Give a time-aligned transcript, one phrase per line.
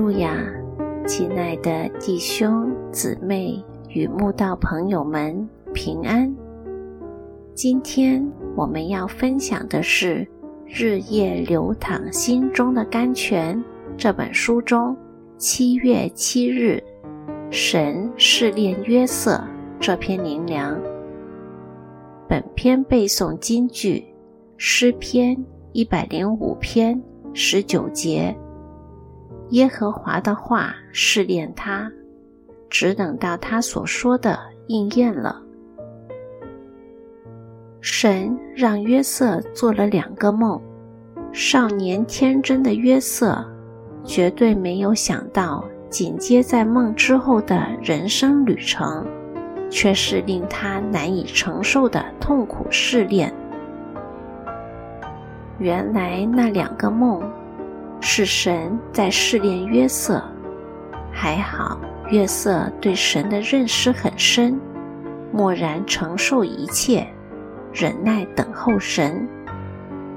[0.00, 0.34] 路亚，
[1.06, 6.34] 亲爱的弟兄姊妹与慕道朋友们平安。
[7.52, 8.26] 今天
[8.56, 10.26] 我们要分享的是
[10.64, 13.54] 《日夜流淌心中的甘泉》
[13.94, 14.96] 这本书中
[15.36, 16.82] 七月七日
[17.50, 19.44] 神试炼约瑟
[19.78, 20.80] 这篇灵粮。
[22.26, 24.02] 本篇背诵金句
[24.56, 25.36] 诗篇
[25.74, 26.98] 一百零五篇
[27.34, 28.34] 十九节。
[29.50, 31.90] 耶和华的话试炼他，
[32.68, 35.42] 只等到他所说的应验了。
[37.80, 40.60] 神让约瑟做了两个梦，
[41.32, 43.44] 少年天真的约瑟
[44.04, 49.04] 绝对没有想到，紧接在梦之后的人生旅程，
[49.68, 53.34] 却是令他难以承受的痛苦试炼。
[55.58, 57.20] 原来那两个梦。
[58.02, 60.22] 是神在试炼约瑟，
[61.12, 61.78] 还好
[62.10, 64.58] 约瑟对神的认识很深，
[65.30, 67.06] 默然承受一切，
[67.72, 69.28] 忍耐等候神，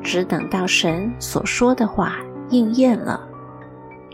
[0.00, 2.16] 只等到神所说的话
[2.50, 3.28] 应验了，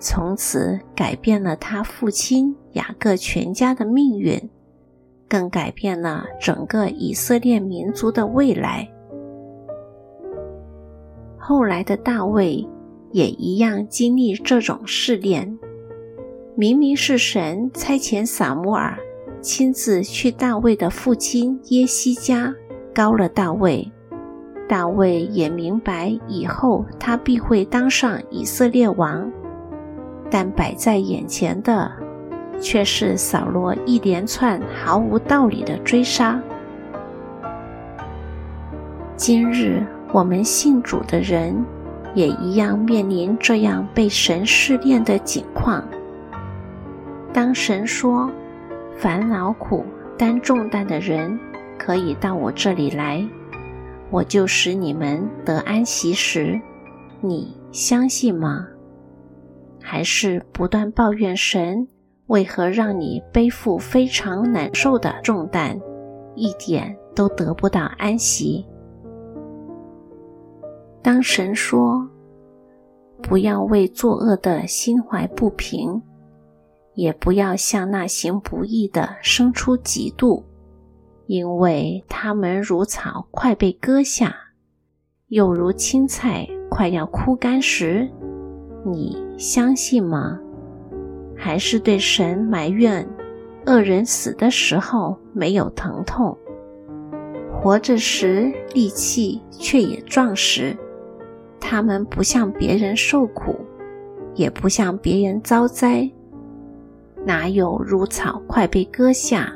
[0.00, 4.50] 从此改变了他父亲雅各全家的命运，
[5.28, 8.90] 更改变了整个以色列民族的未来。
[11.38, 12.66] 后来的大卫。
[13.12, 15.58] 也一样经历这种试炼。
[16.56, 18.98] 明明是神差遣撒母耳
[19.40, 22.54] 亲自去大卫的父亲耶西家
[22.94, 23.90] 高了大卫，
[24.68, 29.30] 大卫也明白以后他必会当上以色列王，
[30.30, 31.90] 但摆在眼前的
[32.60, 36.38] 却是扫罗一连串毫无道理的追杀。
[39.16, 39.82] 今日
[40.12, 41.64] 我们信主的人。
[42.14, 45.82] 也一样面临这样被神试炼的境况。
[47.32, 48.30] 当神说
[48.98, 49.84] ：“烦恼苦
[50.18, 51.38] 担重担的人，
[51.78, 53.24] 可以到我这里来，
[54.10, 56.60] 我就使你们得安息。”时，
[57.20, 58.66] 你相信吗？
[59.82, 61.88] 还是不断抱怨神
[62.26, 65.80] 为何让你背负非常难受的重担，
[66.34, 68.66] 一点都得不到安息？
[71.02, 72.08] 当神说
[73.22, 76.02] ：“不要为作恶的心怀不平，
[76.94, 80.42] 也不要向那行不义的生出嫉妒，
[81.26, 84.34] 因为他们如草快被割下，
[85.28, 88.10] 又如青菜快要枯干时，
[88.84, 90.38] 你相信吗？
[91.34, 93.08] 还是对神埋怨
[93.64, 96.36] 恶人死的时候没有疼痛，
[97.50, 100.76] 活着时力气却也壮实？
[101.70, 103.54] 他们不向别人受苦，
[104.34, 106.10] 也不向别人遭灾，
[107.24, 109.52] 哪有如草快被割下，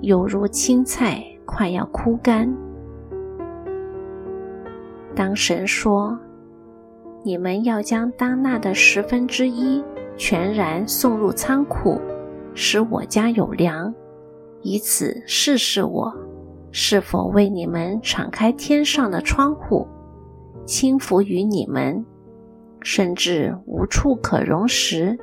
[0.00, 2.50] 有如青菜快要枯干？
[5.14, 6.18] 当神说
[7.22, 9.84] ：“你们要将当纳的十分之一
[10.16, 12.00] 全然送入仓库，
[12.54, 13.94] 使我家有粮，
[14.62, 16.10] 以此试试我
[16.72, 19.86] 是否为你们敞开天上的窗户。”
[20.64, 22.04] 轻浮于你们，
[22.80, 25.18] 甚至无处可容时，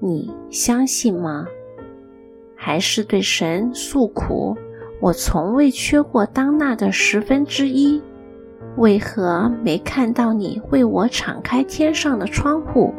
[0.00, 1.46] 你相信吗？
[2.54, 4.56] 还是对神诉苦？
[5.00, 8.02] 我从未缺过当纳的十分之一，
[8.76, 12.94] 为何没看到你为我敞开天上的窗户，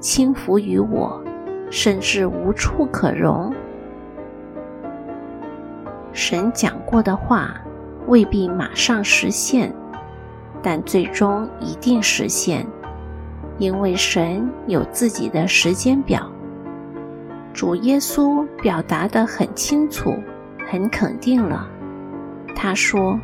[0.00, 1.22] 轻浮于我，
[1.70, 3.52] 甚至无处可容？
[6.12, 7.60] 神讲过的话，
[8.06, 9.72] 未必马上实现。
[10.62, 12.66] 但最终一定实现，
[13.58, 16.30] 因为神有自己的时间表。
[17.52, 20.14] 主耶稣表达的很清楚、
[20.68, 21.68] 很肯定了。
[22.54, 23.18] 他说：“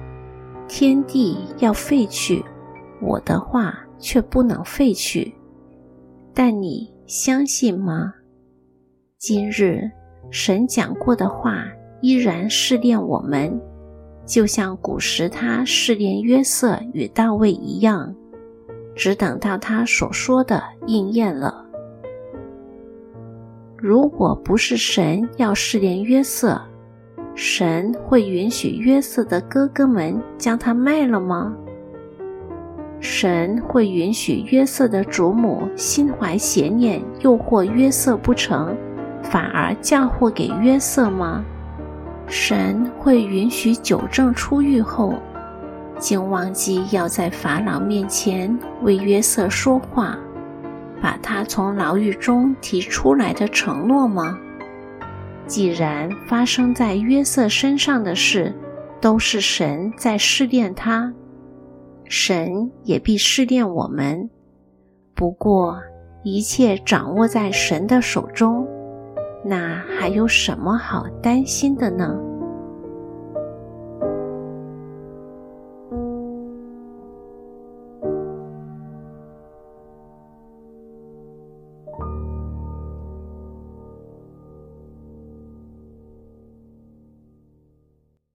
[0.67, 2.44] 天地要废去，
[3.00, 5.35] 我的话却不能废去。”
[6.35, 8.12] 但你相信吗？
[9.19, 9.81] 今日
[10.31, 11.65] 神讲过的话
[12.03, 13.61] 依然试炼我们。
[14.26, 18.14] 就像古时他试炼约瑟与大卫一样，
[18.94, 21.64] 只等到他所说的应验了。
[23.78, 26.61] 如果不是神要试炼约瑟，
[27.34, 31.55] 神会允许约瑟的哥哥们将他卖了吗？
[32.99, 38.75] 神会允许约瑟的祖母心怀邪念诱惑约瑟不成，
[39.22, 41.44] 反而嫁祸给约瑟吗？
[42.28, 45.14] 神会允许九正出狱后，
[45.99, 50.19] 竟忘记要在法老面前为约瑟说话，
[51.00, 54.38] 把他从牢狱中提出来的承诺吗？
[55.46, 58.52] 既然发生在约瑟身上的事
[59.00, 61.12] 都是神在试炼他，
[62.05, 64.29] 神也必试炼我们。
[65.14, 65.79] 不过，
[66.25, 68.67] 一切掌握在神的手中，
[69.48, 72.19] 那还有什么好担心的呢？